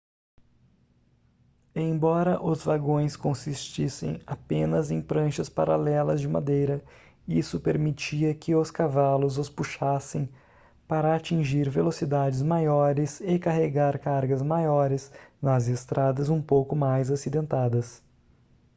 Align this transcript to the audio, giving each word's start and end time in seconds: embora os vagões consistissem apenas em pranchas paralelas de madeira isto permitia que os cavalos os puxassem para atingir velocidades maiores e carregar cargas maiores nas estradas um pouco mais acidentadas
embora 1.75 2.41
os 2.43 2.63
vagões 2.63 3.15
consistissem 3.15 4.19
apenas 4.25 4.89
em 4.89 4.99
pranchas 4.99 5.47
paralelas 5.47 6.19
de 6.19 6.27
madeira 6.27 6.83
isto 7.27 7.59
permitia 7.59 8.33
que 8.33 8.55
os 8.55 8.71
cavalos 8.71 9.37
os 9.37 9.47
puxassem 9.47 10.27
para 10.87 11.15
atingir 11.15 11.69
velocidades 11.69 12.41
maiores 12.41 13.19
e 13.21 13.37
carregar 13.37 13.99
cargas 13.99 14.41
maiores 14.41 15.11
nas 15.39 15.67
estradas 15.67 16.29
um 16.29 16.41
pouco 16.41 16.75
mais 16.75 17.11
acidentadas 17.11 18.01